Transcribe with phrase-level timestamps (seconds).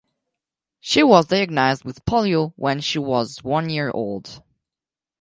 [0.79, 4.41] She was diagnosed with polio when she was one year old.